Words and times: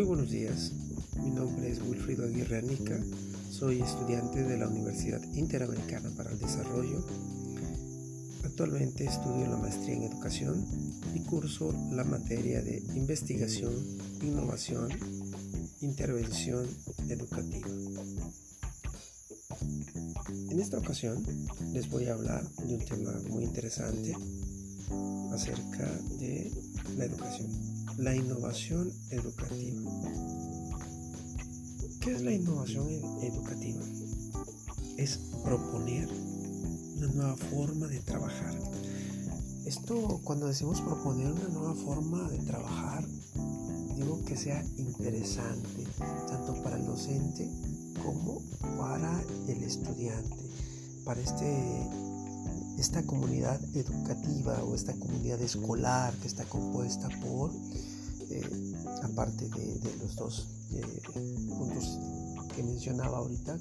Muy 0.00 0.06
buenos 0.08 0.30
días, 0.30 0.72
mi 1.22 1.30
nombre 1.30 1.70
es 1.70 1.82
Wilfrido 1.82 2.24
Aguirre 2.24 2.56
Anica, 2.56 2.98
soy 3.50 3.82
estudiante 3.82 4.42
de 4.42 4.56
la 4.56 4.66
Universidad 4.66 5.22
Interamericana 5.34 6.08
para 6.16 6.30
el 6.30 6.38
Desarrollo. 6.38 7.04
Actualmente 8.42 9.04
estudio 9.04 9.46
la 9.46 9.58
maestría 9.58 9.96
en 9.96 10.04
educación 10.04 10.64
y 11.14 11.20
curso 11.24 11.74
la 11.92 12.04
materia 12.04 12.62
de 12.62 12.78
investigación, 12.94 13.74
innovación, 14.22 14.88
intervención 15.82 16.66
educativa. 17.10 17.68
En 20.48 20.60
esta 20.60 20.78
ocasión 20.78 21.22
les 21.74 21.90
voy 21.90 22.06
a 22.06 22.14
hablar 22.14 22.42
de 22.64 22.74
un 22.74 22.84
tema 22.86 23.12
muy 23.28 23.44
interesante 23.44 24.16
acerca 25.30 25.92
de 26.18 26.50
la 26.96 27.04
educación, 27.04 27.50
la 28.00 28.16
innovación 28.16 28.90
educativa. 29.10 29.92
¿Qué 32.00 32.12
es 32.12 32.22
la 32.22 32.32
innovación 32.32 32.88
educativa? 33.22 33.82
Es 34.96 35.18
proponer 35.44 36.08
una 36.96 37.08
nueva 37.08 37.36
forma 37.36 37.88
de 37.88 38.00
trabajar. 38.00 38.58
Esto 39.66 40.18
cuando 40.24 40.46
decimos 40.46 40.80
proponer 40.80 41.30
una 41.30 41.48
nueva 41.48 41.74
forma 41.74 42.26
de 42.30 42.38
trabajar, 42.38 43.04
digo 43.96 44.24
que 44.24 44.34
sea 44.34 44.64
interesante, 44.78 45.86
tanto 46.26 46.54
para 46.62 46.78
el 46.78 46.86
docente 46.86 47.50
como 48.02 48.40
para 48.78 49.22
el 49.46 49.62
estudiante, 49.62 50.36
para 51.04 51.20
este 51.20 51.86
esta 52.80 53.02
comunidad 53.02 53.60
educativa 53.76 54.64
o 54.64 54.74
esta 54.74 54.94
comunidad 54.94 55.38
escolar 55.42 56.14
que 56.14 56.26
está 56.26 56.46
compuesta 56.46 57.10
por, 57.20 57.50
eh, 58.30 58.74
aparte 59.02 59.50
de, 59.50 59.96
los 59.98 60.16
dos 60.16 60.48
eh, 60.72 61.02
puntos 61.46 61.98
que 62.56 62.62
mencionaba 62.62 63.18
ahorita, 63.18 63.58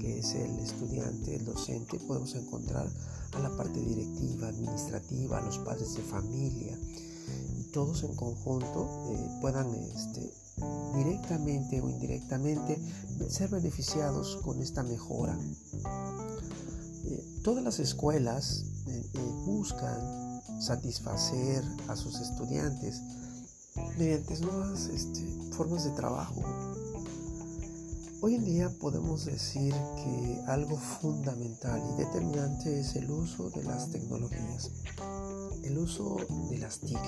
que 0.00 0.18
es 0.18 0.34
el 0.34 0.58
estudiante, 0.58 1.36
el 1.36 1.46
docente, 1.46 1.98
podemos 2.00 2.34
encontrar 2.34 2.86
a 3.32 3.38
la 3.38 3.56
parte 3.56 3.80
directiva, 3.80 4.48
administrativa, 4.48 5.38
a 5.38 5.42
los 5.42 5.56
padres 5.58 5.94
de 5.94 6.02
familia, 6.02 6.78
y 7.58 7.64
todos 7.72 8.02
en 8.02 8.14
conjunto 8.16 9.14
eh, 9.14 9.38
puedan 9.40 9.74
este, 9.74 10.30
directamente 10.94 11.80
o 11.80 11.88
indirectamente 11.88 12.78
ser 13.30 13.48
beneficiados 13.48 14.36
con 14.44 14.60
esta 14.60 14.82
mejora 14.82 15.38
todas 17.42 17.62
las 17.62 17.78
escuelas 17.78 18.64
eh, 18.86 19.10
eh, 19.14 19.18
buscan 19.44 20.42
satisfacer 20.60 21.62
a 21.88 21.96
sus 21.96 22.20
estudiantes 22.20 23.02
mediante 23.98 24.38
nuevas 24.40 24.86
este, 24.86 25.20
formas 25.52 25.84
de 25.84 25.90
trabajo. 25.90 26.42
Hoy 28.22 28.34
en 28.34 28.44
día 28.44 28.70
podemos 28.80 29.26
decir 29.26 29.74
que 29.96 30.40
algo 30.46 30.76
fundamental 30.76 31.82
y 31.92 32.02
determinante 32.02 32.80
es 32.80 32.96
el 32.96 33.10
uso 33.10 33.50
de 33.50 33.62
las 33.62 33.90
tecnologías, 33.90 34.70
el 35.62 35.78
uso 35.78 36.16
de 36.50 36.58
las 36.58 36.80
TIC, 36.80 36.98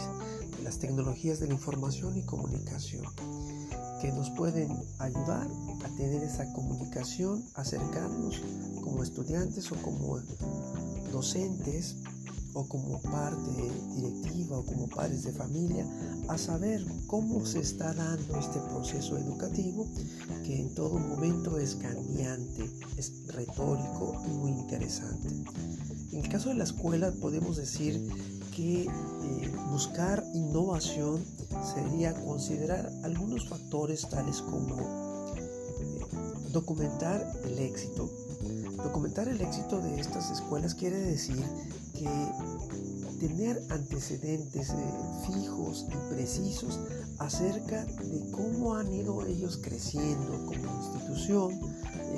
de 0.58 0.62
las 0.62 0.78
tecnologías 0.78 1.40
de 1.40 1.48
la 1.48 1.54
información 1.54 2.16
y 2.16 2.22
comunicación 2.22 3.06
que 4.00 4.12
nos 4.12 4.30
pueden 4.30 4.68
ayudar 4.98 5.46
a 5.84 5.88
tener 5.96 6.22
esa 6.22 6.52
comunicación, 6.52 7.44
acercarnos 7.54 8.40
como 8.82 9.02
estudiantes 9.02 9.70
o 9.72 9.76
como 9.76 10.20
docentes 11.12 11.96
o 12.54 12.66
como 12.66 13.00
parte 13.02 13.72
directiva 13.94 14.58
o 14.58 14.64
como 14.64 14.88
padres 14.88 15.22
de 15.24 15.32
familia 15.32 15.86
a 16.28 16.38
saber 16.38 16.84
cómo 17.06 17.44
se 17.44 17.60
está 17.60 17.92
dando 17.94 18.38
este 18.38 18.58
proceso 18.60 19.16
educativo 19.16 19.86
que 20.44 20.60
en 20.60 20.74
todo 20.74 20.98
momento 20.98 21.58
es 21.58 21.76
cambiante, 21.76 22.70
es 22.96 23.26
retórico 23.28 24.22
y 24.26 24.30
muy 24.30 24.52
interesante. 24.52 25.28
En 26.12 26.24
el 26.24 26.28
caso 26.28 26.48
de 26.48 26.56
la 26.56 26.64
escuela 26.64 27.12
podemos 27.20 27.56
decir 27.56 28.08
que 28.58 28.82
eh, 28.82 29.52
buscar 29.70 30.24
innovación 30.34 31.24
sería 31.62 32.12
considerar 32.12 32.90
algunos 33.04 33.48
factores 33.48 34.08
tales 34.08 34.42
como 34.42 34.76
eh, 35.36 36.00
documentar 36.50 37.24
el 37.44 37.56
éxito. 37.60 38.10
Documentar 38.82 39.28
el 39.28 39.40
éxito 39.40 39.80
de 39.80 40.00
estas 40.00 40.32
escuelas 40.32 40.74
quiere 40.74 40.98
decir 40.98 41.40
que 41.94 42.10
tener 43.20 43.62
antecedentes 43.70 44.70
eh, 44.70 44.74
fijos 45.24 45.86
y 45.88 46.14
precisos 46.14 46.80
acerca 47.20 47.84
de 47.84 48.28
cómo 48.32 48.74
han 48.74 48.92
ido 48.92 49.24
ellos 49.24 49.60
creciendo 49.62 50.44
como 50.46 50.82
institución, 50.82 51.60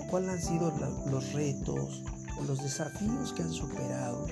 cuáles 0.09 0.31
han 0.31 0.41
sido 0.41 0.73
los 1.11 1.34
retos 1.34 2.03
los 2.47 2.62
desafíos 2.62 3.33
que 3.33 3.43
han 3.43 3.53
superado 3.53 4.27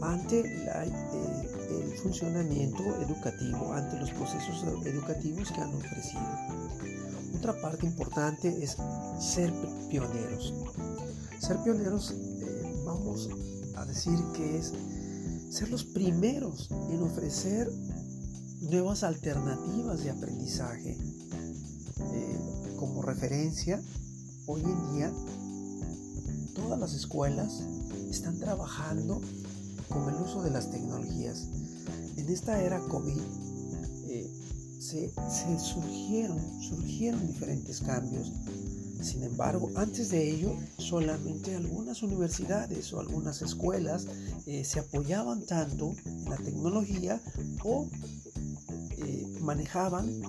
ante 0.00 0.40
eh, 0.40 0.92
el 1.70 1.98
funcionamiento 1.98 2.82
educativo, 3.02 3.72
ante 3.72 3.98
los 3.98 4.10
procesos 4.10 4.64
educativos 4.84 5.50
que 5.50 5.60
han 5.60 5.74
ofrecido. 5.74 6.22
Otra 7.36 7.60
parte 7.60 7.86
importante 7.86 8.48
es 8.62 8.76
ser 9.20 9.52
pioneros. 9.90 10.54
Ser 11.38 11.56
pioneros, 11.62 12.12
eh, 12.12 12.82
vamos 12.84 13.28
a 13.76 13.84
decir 13.84 14.18
que 14.34 14.58
es 14.58 14.72
ser 15.50 15.70
los 15.70 15.84
primeros 15.84 16.68
en 16.90 17.02
ofrecer 17.02 17.70
nuevas 18.60 19.02
alternativas 19.02 20.02
de 20.02 20.10
aprendizaje. 20.10 20.98
Eh, 22.12 22.38
como 22.76 23.02
referencia, 23.02 23.80
hoy 24.46 24.62
en 24.62 24.92
día 24.94 25.12
todas 26.54 26.78
las 26.78 26.94
escuelas 26.94 27.62
están 28.10 28.38
trabajando 28.38 29.20
con 29.88 30.08
el 30.08 30.20
uso 30.20 30.42
de 30.42 30.50
las 30.50 30.70
tecnologías. 30.70 31.48
En 32.16 32.28
esta 32.28 32.62
era 32.62 32.80
COVID 32.80 33.20
eh, 34.08 34.30
se, 34.78 35.10
surgieron, 35.58 36.38
surgieron 36.62 37.26
diferentes 37.26 37.80
cambios. 37.80 38.32
Sin 39.02 39.22
embargo, 39.22 39.70
antes 39.76 40.10
de 40.10 40.30
ello, 40.30 40.52
solamente 40.78 41.54
algunas 41.54 42.02
universidades 42.02 42.92
o 42.92 43.00
algunas 43.00 43.42
escuelas 43.42 44.06
eh, 44.46 44.64
se 44.64 44.80
apoyaban 44.80 45.46
tanto 45.46 45.94
en 46.04 46.24
la 46.24 46.36
tecnología 46.36 47.20
o 47.64 47.88
eh, 48.90 49.38
manejaban 49.40 50.20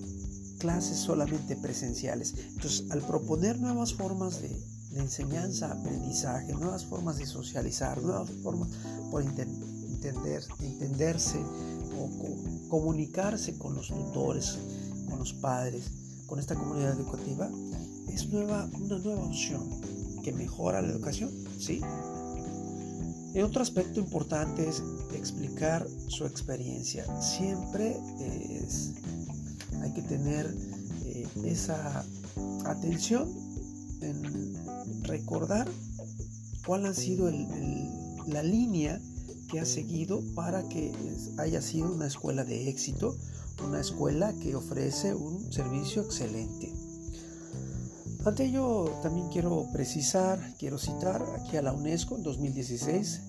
clases 0.60 0.98
solamente 0.98 1.56
presenciales. 1.56 2.36
Entonces, 2.50 2.92
al 2.92 3.02
proponer 3.02 3.60
nuevas 3.60 3.94
formas 3.96 4.42
de, 4.42 4.56
de 4.92 5.00
enseñanza, 5.00 5.72
aprendizaje, 5.72 6.54
nuevas 6.54 6.86
formas 6.86 7.18
de 7.18 7.26
socializar, 7.26 8.02
nuevas 8.02 8.30
formas 8.44 8.70
por 9.12 9.22
entender, 9.22 10.44
entenderse 10.62 11.40
o 11.98 12.70
comunicarse 12.70 13.58
con 13.58 13.76
los 13.76 13.88
tutores, 13.88 14.58
con 15.10 15.20
los 15.20 15.34
padres, 15.34 15.92
con 16.26 16.40
esta 16.40 16.56
comunidad 16.56 16.94
educativa, 16.94 17.50
es 18.08 18.28
nueva, 18.30 18.70
una 18.80 18.98
nueva 18.98 19.24
opción 19.24 20.22
que 20.24 20.32
mejora 20.32 20.82
la 20.82 20.90
educación, 20.90 21.32
¿sí? 21.60 21.82
Y 23.34 23.42
otro 23.42 23.62
aspecto 23.62 24.00
importante 24.00 24.68
es 24.68 24.82
explicar 25.14 25.88
su 26.08 26.26
experiencia. 26.26 27.06
Siempre 27.22 27.96
es, 28.20 28.94
hay 29.82 29.94
que 29.94 30.02
tener 30.02 30.52
eh, 31.06 31.28
esa 31.46 32.04
atención 32.66 33.30
en 34.02 34.56
recordar 35.04 35.68
cuál 36.66 36.86
ha 36.86 36.94
sido 36.94 37.32
la 38.28 38.44
línea 38.44 39.02
que 39.50 39.60
ha 39.60 39.66
seguido 39.66 40.22
para 40.36 40.68
que 40.70 40.92
haya 41.38 41.62
sido 41.62 41.92
una 41.92 42.08
escuela 42.08 42.44
de 42.44 42.70
éxito, 42.70 43.18
una 43.66 43.82
escuela 43.82 44.34
que 44.34 44.56
ofrece 44.56 45.14
un 45.14 45.52
servicio 45.52 46.04
excelente. 46.04 46.72
Ante 48.26 48.46
ello 48.46 48.92
también 49.02 49.30
quiero 49.30 49.66
precisar, 49.72 50.56
quiero 50.60 50.78
citar 50.78 51.24
aquí 51.40 51.58
a 51.58 51.62
la 51.62 51.74
UNESCO 51.74 52.18
en 52.18 52.24
2016, 52.24 53.22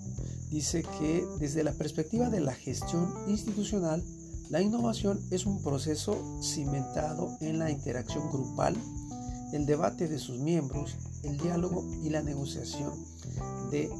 dice 0.50 0.82
que 0.98 1.24
desde 1.38 1.62
la 1.62 1.72
perspectiva 1.72 2.28
de 2.28 2.40
la 2.40 2.54
gestión 2.54 3.14
institucional, 3.28 4.04
la 4.50 4.60
innovación 4.60 5.20
es 5.30 5.46
un 5.46 5.62
proceso 5.62 6.40
cimentado 6.42 7.36
en 7.40 7.60
la 7.60 7.70
interacción 7.70 8.28
grupal, 8.30 8.76
el 9.52 9.66
debate 9.66 10.08
de 10.08 10.18
sus 10.18 10.38
miembros, 10.38 10.96
el 11.22 11.38
diálogo 11.38 11.84
y 12.02 12.10
la 12.10 12.22
negociación 12.22 12.92
de 13.70 13.90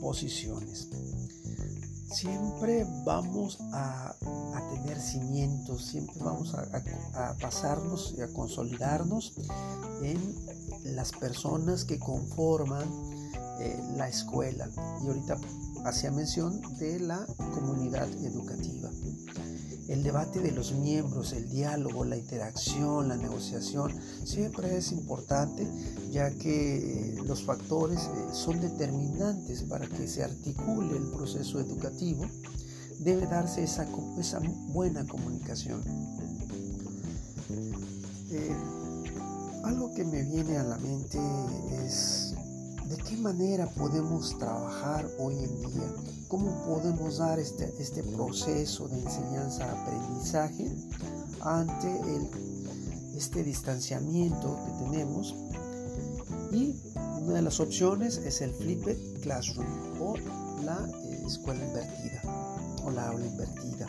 posiciones. 0.00 0.88
Siempre 2.10 2.86
vamos 3.04 3.58
a, 3.72 4.14
tener 4.72 5.00
cimientos, 5.00 5.84
siempre 5.84 6.16
vamos 6.20 6.54
a, 6.54 7.34
pasarnos 7.40 8.14
y 8.16 8.22
a 8.22 8.32
consolidarnos 8.32 9.34
en 10.02 10.34
las 10.96 11.12
personas 11.12 11.84
que 11.84 11.98
conforman 11.98 12.88
eh, 13.60 13.78
la 13.96 14.08
escuela. 14.08 14.68
Y 15.02 15.08
ahorita 15.08 15.38
hacía 15.84 16.10
mención 16.10 16.60
de 16.78 17.00
la 17.00 17.26
comunidad 17.54 18.08
educativa. 18.24 18.90
El 19.88 20.02
debate 20.02 20.40
de 20.40 20.52
los 20.52 20.72
miembros, 20.72 21.32
el 21.32 21.48
diálogo, 21.48 22.04
la 22.04 22.18
interacción, 22.18 23.08
la 23.08 23.16
negociación, 23.16 23.90
siempre 24.22 24.76
es 24.76 24.92
importante 24.92 25.66
ya 26.10 26.30
que 26.30 27.16
los 27.26 27.42
factores 27.42 28.00
eh, 28.00 28.08
son 28.32 28.60
determinantes 28.60 29.62
para 29.62 29.86
que 29.86 30.06
se 30.06 30.22
articule 30.22 30.94
el 30.96 31.10
proceso 31.10 31.58
educativo. 31.58 32.26
Debe 32.98 33.26
darse 33.26 33.62
esa, 33.62 33.86
esa 34.18 34.40
buena 34.72 35.06
comunicación. 35.06 35.82
Eh, 38.30 38.56
algo 39.64 39.94
que 39.94 40.04
me 40.04 40.22
viene 40.22 40.58
a 40.58 40.64
la 40.64 40.76
mente 40.78 41.18
es 41.86 42.27
de 42.88 42.96
qué 42.96 43.16
manera 43.16 43.66
podemos 43.66 44.38
trabajar 44.38 45.06
hoy 45.18 45.34
en 45.44 45.60
día, 45.60 45.92
cómo 46.28 46.64
podemos 46.64 47.18
dar 47.18 47.38
este, 47.38 47.72
este 47.78 48.02
proceso 48.02 48.88
de 48.88 49.00
enseñanza-aprendizaje 49.00 50.70
ante 51.42 52.00
este 53.14 53.42
distanciamiento 53.42 54.58
que 54.64 54.84
tenemos. 54.84 55.34
Y 56.50 56.80
una 57.22 57.34
de 57.34 57.42
las 57.42 57.60
opciones 57.60 58.16
es 58.18 58.40
el 58.40 58.54
Flipped 58.54 59.20
Classroom 59.20 60.00
o 60.00 60.16
la 60.64 60.88
eh, 60.88 61.22
escuela 61.26 61.62
invertida 61.62 62.22
o 62.84 62.90
la 62.90 63.08
aula 63.08 63.26
invertida. 63.26 63.86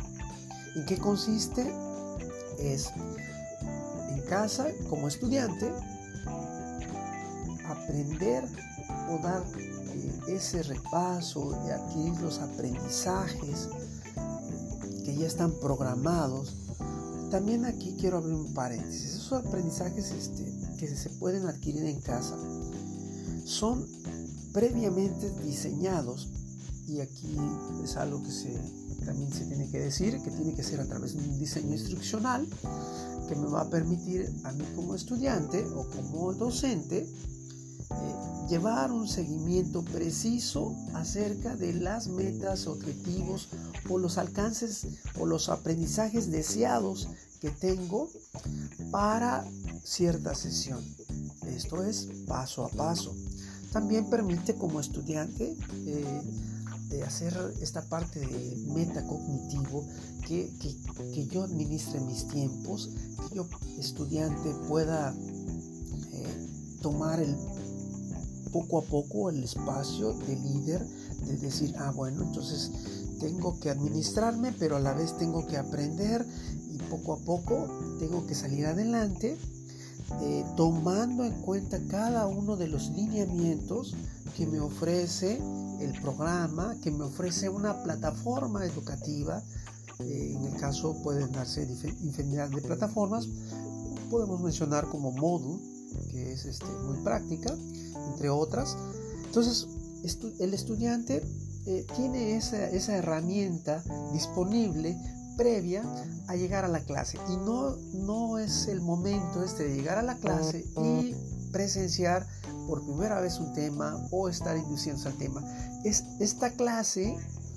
¿En 0.75 0.85
qué 0.85 0.97
consiste? 0.97 1.73
Es 2.57 2.91
casa 4.29 4.67
como 4.89 5.07
estudiante, 5.07 5.71
aprender 7.65 8.43
dar 9.17 9.43
eh, 9.57 10.19
ese 10.27 10.61
repaso 10.63 11.59
y 11.65 11.71
adquirir 11.71 12.21
los 12.21 12.39
aprendizajes 12.39 13.69
que 15.03 15.15
ya 15.15 15.27
están 15.27 15.51
programados. 15.59 16.55
También 17.31 17.65
aquí 17.65 17.95
quiero 17.99 18.17
abrir 18.17 18.35
un 18.35 18.53
paréntesis. 18.53 19.15
Esos 19.15 19.45
aprendizajes 19.45 20.11
este, 20.11 20.45
que 20.77 20.87
se 20.87 21.09
pueden 21.09 21.47
adquirir 21.47 21.85
en 21.85 21.99
casa 22.01 22.37
son 23.45 23.85
previamente 24.53 25.29
diseñados 25.43 26.29
y 26.87 27.01
aquí 27.01 27.37
es 27.83 27.97
algo 27.97 28.23
que 28.23 28.31
se, 28.31 28.59
también 29.05 29.31
se 29.31 29.45
tiene 29.45 29.69
que 29.69 29.79
decir, 29.79 30.21
que 30.23 30.31
tiene 30.31 30.55
que 30.55 30.63
ser 30.63 30.79
a 30.79 30.85
través 30.85 31.13
de 31.13 31.19
un 31.19 31.37
diseño 31.37 31.73
instruccional 31.73 32.47
que 33.27 33.35
me 33.35 33.47
va 33.47 33.61
a 33.61 33.69
permitir 33.69 34.27
a 34.43 34.51
mí 34.53 34.63
como 34.75 34.95
estudiante 34.95 35.65
o 35.65 35.87
como 35.89 36.33
docente 36.33 37.07
eh, 37.91 38.28
llevar 38.49 38.91
un 38.91 39.07
seguimiento 39.07 39.83
preciso 39.83 40.75
acerca 40.93 41.55
de 41.55 41.73
las 41.73 42.07
metas, 42.07 42.65
objetivos 42.65 43.49
o 43.87 43.99
los 43.99 44.17
alcances 44.17 44.87
o 45.19 45.25
los 45.25 45.49
aprendizajes 45.49 46.31
deseados 46.31 47.07
que 47.39 47.51
tengo 47.51 48.09
para 48.91 49.45
cierta 49.83 50.33
sesión. 50.33 50.83
Esto 51.47 51.83
es 51.83 52.09
paso 52.27 52.65
a 52.65 52.69
paso. 52.69 53.15
También 53.71 54.09
permite 54.09 54.55
como 54.55 54.79
estudiante 54.79 55.55
eh, 55.85 56.21
de 56.89 57.03
hacer 57.03 57.37
esta 57.61 57.83
parte 57.83 58.19
de 58.19 58.55
metacognitivo, 58.73 59.87
que, 60.27 60.51
que, 61.13 61.27
yo 61.27 61.43
administre 61.43 61.99
mis 62.01 62.27
tiempos, 62.27 62.89
que 63.29 63.35
yo 63.35 63.47
estudiante 63.77 64.53
pueda 64.67 65.13
eh, 65.13 66.47
tomar 66.81 67.19
el 67.19 67.35
poco 68.51 68.79
a 68.79 68.83
poco 68.83 69.29
el 69.29 69.43
espacio 69.43 70.13
de 70.13 70.35
líder, 70.35 70.85
de 71.25 71.37
decir, 71.37 71.73
ah, 71.77 71.91
bueno, 71.91 72.23
entonces 72.23 72.71
tengo 73.19 73.59
que 73.59 73.69
administrarme, 73.69 74.53
pero 74.53 74.77
a 74.77 74.79
la 74.79 74.93
vez 74.93 75.17
tengo 75.17 75.45
que 75.45 75.57
aprender 75.57 76.25
y 76.69 76.77
poco 76.77 77.13
a 77.13 77.17
poco 77.19 77.67
tengo 77.99 78.25
que 78.25 78.35
salir 78.35 78.65
adelante, 78.65 79.37
eh, 80.21 80.45
tomando 80.55 81.23
en 81.23 81.33
cuenta 81.41 81.79
cada 81.87 82.25
uno 82.27 82.55
de 82.55 82.67
los 82.67 82.89
lineamientos 82.89 83.95
que 84.35 84.47
me 84.47 84.59
ofrece 84.59 85.39
el 85.79 85.99
programa, 86.01 86.75
que 86.81 86.91
me 86.91 87.03
ofrece 87.03 87.49
una 87.49 87.83
plataforma 87.83 88.65
educativa. 88.65 89.43
Eh, 89.99 90.33
en 90.35 90.45
el 90.45 90.55
caso 90.59 91.01
pueden 91.03 91.31
darse 91.31 91.63
infinidad 92.01 92.49
de 92.49 92.61
plataformas. 92.61 93.27
Podemos 94.09 94.41
mencionar 94.41 94.87
como 94.87 95.11
Moodle, 95.11 95.59
que 96.11 96.31
es 96.33 96.45
este, 96.45 96.65
muy 96.85 96.97
práctica, 97.03 97.55
entre 98.11 98.29
otras. 98.29 98.77
Entonces, 99.25 99.67
el 100.39 100.53
estudiante 100.53 101.23
eh, 101.65 101.85
tiene 101.95 102.35
esa, 102.35 102.69
esa 102.69 102.95
herramienta 102.95 103.83
disponible 104.13 104.97
previa 105.39 105.83
a 106.27 106.35
llegar 106.35 106.65
a 106.65 106.67
la 106.67 106.81
clase 106.81 107.17
y 107.29 107.37
no, 107.37 107.77
no 107.93 108.39
es 108.39 108.67
el 108.67 108.81
momento 108.81 109.41
este 109.41 109.69
de 109.69 109.75
llegar 109.75 109.97
a 109.97 110.01
la 110.01 110.17
clase 110.17 110.65
y 110.83 111.15
presenciar 111.53 112.27
por 112.67 112.83
primera 112.85 113.21
vez 113.21 113.39
un 113.39 113.53
tema 113.53 113.97
o 114.11 114.27
estar 114.27 114.57
induciéndose 114.57 115.07
al 115.07 115.17
tema. 115.17 115.41
Es, 115.85 116.03
esta 116.19 116.51
clase 116.51 117.15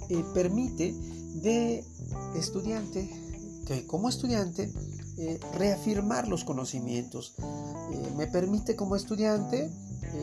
eh, 0.09 0.25
permite 0.33 0.95
de 1.43 1.85
estudiante, 2.37 3.11
que 3.67 3.87
como 3.87 4.09
estudiante, 4.09 4.73
eh, 5.19 5.41
reafirmar 5.55 6.29
los 6.29 6.45
conocimientos. 6.45 7.35
Eh, 7.93 8.13
me 8.17 8.27
permite 8.27 8.77
como 8.77 8.97
estudiante 8.97 9.71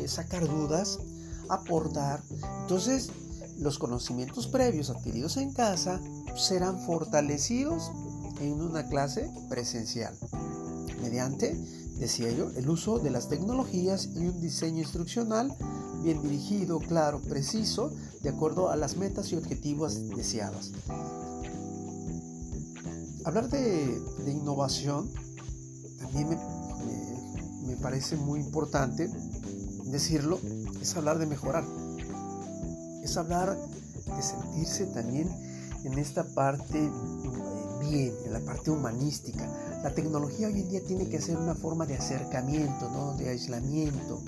sacar 0.05 0.47
dudas, 0.47 0.99
aportar. 1.47 2.21
Entonces, 2.61 3.09
los 3.57 3.79
conocimientos 3.79 4.47
previos 4.47 4.91
adquiridos 4.91 5.37
en 5.37 5.51
casa 5.51 5.99
serán 6.35 6.79
fortalecidos 6.81 7.91
en 8.39 8.61
una 8.61 8.87
clase 8.87 9.31
presencial 9.49 10.15
mediante 11.01 11.57
decía 11.97 12.31
yo, 12.31 12.49
el 12.55 12.69
uso 12.69 12.99
de 12.99 13.09
las 13.09 13.29
tecnologías 13.29 14.09
y 14.15 14.27
un 14.27 14.39
diseño 14.39 14.79
instruccional 14.79 15.53
bien 16.03 16.21
dirigido, 16.21 16.79
claro, 16.79 17.19
preciso, 17.19 17.91
de 18.21 18.29
acuerdo 18.29 18.69
a 18.69 18.77
las 18.77 18.95
metas 18.95 19.31
y 19.31 19.35
objetivos 19.35 20.09
deseados. 20.15 20.71
Hablar 23.25 23.49
de, 23.49 24.01
innovación 24.27 25.09
también 25.99 26.29
me, 26.29 26.37
me 27.67 27.75
parece 27.77 28.15
muy 28.15 28.39
importante 28.39 29.09
decirlo, 29.85 30.39
es 30.81 30.95
hablar 30.95 31.17
de 31.19 31.25
mejorar, 31.25 31.65
es 33.03 33.17
hablar 33.17 33.57
de 33.57 34.21
sentirse 34.21 34.85
también 34.87 35.29
en 35.83 35.97
esta 35.97 36.23
parte 36.23 36.89
bien, 37.79 38.13
en 38.25 38.33
la 38.33 38.39
parte 38.39 38.71
humanística, 38.71 39.47
la 39.83 39.93
tecnología 39.93 40.47
hoy 40.47 40.59
en 40.59 40.69
día 40.69 40.83
tiene 40.83 41.07
que 41.07 41.21
ser 41.21 41.37
una 41.37 41.55
forma 41.55 41.85
de 41.85 41.95
acercamiento, 41.95 42.89
¿no? 42.89 43.15
de 43.15 43.29
aislamiento, 43.29 44.21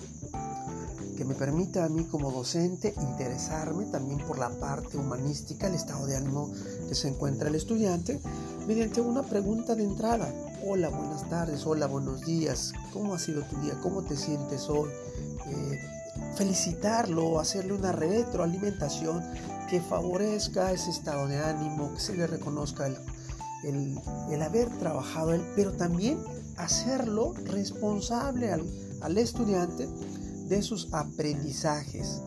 que 1.18 1.25
me 1.25 1.36
permita 1.36 1.84
a 1.84 1.89
mí 1.89 2.06
como 2.06 2.32
docente 2.32 2.94
interesarme 3.01 3.86
también 3.86 4.20
por 4.25 4.39
la 4.39 4.50
parte 4.50 4.98
humanística, 4.98 5.68
el 5.68 5.75
estado 5.75 6.08
de 6.08 6.16
ánimo 6.16 6.50
que 6.88 6.96
se 6.96 7.10
encuentra 7.10 7.50
el 7.50 7.56
estudiante, 7.56 8.22
mediante 8.68 9.01
una 9.01 9.24
pregunta 9.24 9.75
de 9.75 9.84
entrada. 9.84 10.34
Hola, 10.65 10.89
buenas 10.89 11.27
tardes, 11.30 11.65
hola, 11.65 11.88
buenos 11.88 12.22
días, 12.25 12.74
¿cómo 12.94 13.13
ha 13.13 13.20
sido 13.20 13.44
tu 13.44 13.56
día? 13.62 13.80
¿Cómo 13.82 14.03
te 14.03 14.15
sientes 14.15 14.70
hoy? 14.70 14.89
Eh, 15.48 15.80
felicitarlo, 16.36 17.39
hacerle 17.39 17.74
una 17.74 17.91
retroalimentación 17.91 19.24
que 19.70 19.82
favorezca 19.82 20.72
ese 20.72 20.91
estado 20.91 21.27
de 21.27 21.39
ánimo, 21.39 21.94
que 21.94 22.00
se 22.00 22.15
le 22.15 22.27
reconozca 22.27 22.88
el 22.88 22.98
el, 23.63 24.41
haber 24.41 24.70
trabajado 24.80 25.34
él, 25.34 25.41
pero 25.56 25.74
también 25.74 26.20
hacerlo 26.58 27.34
responsable 27.46 28.51
al, 28.51 28.65
al 29.01 29.18
estudiante 29.18 29.88
de 30.48 30.62
sus 30.62 30.94
aprendizajes 30.94 32.22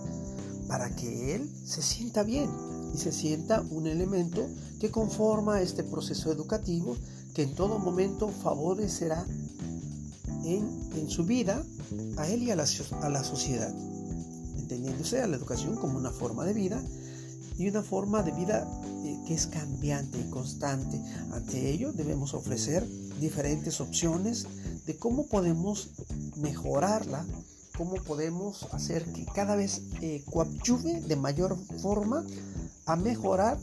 para 0.68 0.94
que 0.94 1.34
él 1.34 1.50
se 1.64 1.82
sienta 1.82 2.22
bien 2.22 2.50
y 2.94 2.98
se 2.98 3.12
sienta 3.12 3.62
un 3.70 3.86
elemento 3.86 4.46
que 4.80 4.90
conforma 4.90 5.60
este 5.60 5.82
proceso 5.82 6.30
educativo 6.32 6.96
que 7.34 7.42
en 7.42 7.54
todo 7.54 7.78
momento 7.78 8.28
favorecerá 8.28 9.26
en, 10.44 10.68
en 10.94 11.10
su 11.10 11.24
vida 11.24 11.64
a 12.16 12.28
él 12.28 12.44
y 12.44 12.50
a 12.50 12.56
la, 12.56 12.64
a 13.02 13.08
la 13.08 13.24
sociedad, 13.24 13.74
entendiéndose 14.56 15.20
a 15.20 15.26
la 15.26 15.36
educación 15.36 15.74
como 15.76 15.98
una 15.98 16.12
forma 16.12 16.44
de 16.44 16.54
vida 16.54 16.82
y 17.58 17.68
una 17.68 17.82
forma 17.82 18.22
de 18.22 18.32
vida 18.32 18.68
eh, 19.04 19.18
que 19.26 19.34
es 19.34 19.46
cambiante 19.46 20.18
y 20.20 20.30
constante. 20.30 21.00
Ante 21.32 21.70
ello 21.70 21.92
debemos 21.92 22.34
ofrecer 22.34 22.86
diferentes 23.20 23.80
opciones 23.80 24.46
de 24.86 24.96
cómo 24.96 25.26
podemos 25.26 25.90
mejorarla, 26.36 27.24
cómo 27.76 27.94
podemos 27.94 28.68
hacer 28.72 29.04
que 29.12 29.24
cada 29.26 29.56
vez 29.56 29.82
eh, 30.00 30.22
coadyuve 30.30 31.00
de 31.00 31.16
mayor 31.16 31.56
forma 31.80 32.24
a 32.86 32.96
mejorar 32.96 33.58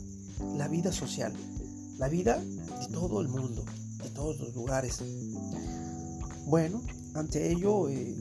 la 0.56 0.68
vida 0.68 0.92
social, 0.92 1.32
la 1.98 2.08
vida 2.08 2.38
de 2.38 2.88
todo 2.92 3.20
el 3.20 3.28
mundo, 3.28 3.64
de 4.02 4.10
todos 4.10 4.38
los 4.38 4.54
lugares. 4.54 5.02
Bueno, 6.46 6.82
ante 7.14 7.52
ello 7.52 7.88
eh, 7.88 8.16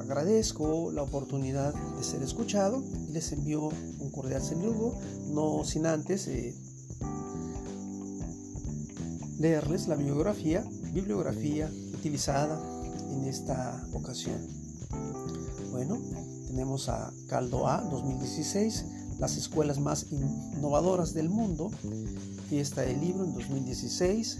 agradezco 0.00 0.90
la 0.92 1.02
oportunidad 1.02 1.74
de 1.74 2.04
ser 2.04 2.22
escuchado 2.22 2.82
y 3.08 3.12
les 3.12 3.32
envío 3.32 3.70
un 4.00 4.10
cordial 4.10 4.42
saludo, 4.42 4.98
no 5.30 5.64
sin 5.64 5.86
antes 5.86 6.26
eh, 6.28 6.54
leerles 9.38 9.88
la 9.88 9.96
bibliografía, 9.96 10.64
bibliografía 10.92 11.70
utilizada 11.94 12.60
en 13.10 13.24
esta 13.24 13.86
ocasión. 13.92 14.46
Bueno, 15.70 15.98
tenemos 16.46 16.88
a 16.88 17.12
Caldo 17.28 17.66
A 17.66 17.80
2016, 17.82 18.84
las 19.22 19.36
escuelas 19.36 19.78
más 19.78 20.06
innovadoras 20.10 21.14
del 21.14 21.28
mundo, 21.28 21.70
fiesta 22.48 22.80
del 22.80 23.00
libro 23.00 23.24
en 23.24 23.32
2016. 23.32 24.38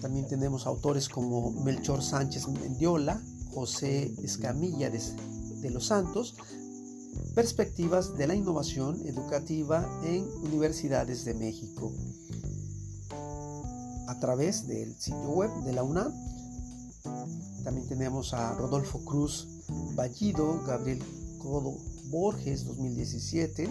También 0.00 0.26
tenemos 0.26 0.66
autores 0.66 1.08
como 1.08 1.52
Melchor 1.62 2.02
Sánchez 2.02 2.48
Mendiola, 2.48 3.22
José 3.54 4.12
Escamilla 4.24 4.90
de 4.90 5.70
los 5.70 5.86
Santos, 5.86 6.34
Perspectivas 7.36 8.18
de 8.18 8.26
la 8.26 8.34
Innovación 8.34 9.00
Educativa 9.06 9.88
en 10.04 10.28
Universidades 10.42 11.24
de 11.24 11.34
México 11.34 11.92
a 14.08 14.18
través 14.18 14.66
del 14.66 14.92
sitio 14.98 15.30
web 15.30 15.52
de 15.62 15.72
la 15.72 15.84
UNAM. 15.84 16.12
También 17.62 17.86
tenemos 17.86 18.34
a 18.34 18.54
Rodolfo 18.54 19.04
Cruz 19.04 19.46
Ballido, 19.94 20.64
Gabriel 20.66 21.00
Codo 21.38 21.76
Borges 22.10 22.64
2017, 22.64 23.68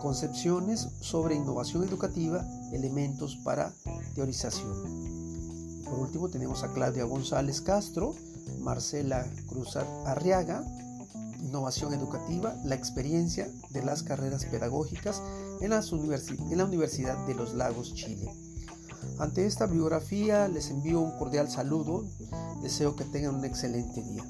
Concepciones 0.00 0.88
sobre 1.00 1.34
innovación 1.34 1.82
educativa, 1.82 2.46
elementos 2.72 3.36
para 3.44 3.72
teorización. 4.14 5.84
Por 5.84 5.98
último 5.98 6.28
tenemos 6.28 6.62
a 6.62 6.72
Claudia 6.72 7.04
González 7.04 7.60
Castro, 7.60 8.14
Marcela 8.60 9.26
Cruz 9.48 9.76
Arriaga, 10.06 10.64
Innovación 11.40 11.94
Educativa, 11.94 12.54
la 12.64 12.74
experiencia 12.74 13.48
de 13.70 13.84
las 13.84 14.02
carreras 14.02 14.44
pedagógicas 14.44 15.22
en, 15.60 15.72
en 15.72 16.58
la 16.58 16.64
Universidad 16.64 17.26
de 17.26 17.34
los 17.34 17.54
Lagos, 17.54 17.94
Chile. 17.94 18.30
Ante 19.18 19.46
esta 19.46 19.66
biografía 19.66 20.48
les 20.48 20.70
envío 20.70 21.00
un 21.00 21.18
cordial 21.18 21.50
saludo. 21.50 22.04
Deseo 22.62 22.94
que 22.96 23.04
tengan 23.04 23.34
un 23.34 23.44
excelente 23.44 24.02
día. 24.02 24.24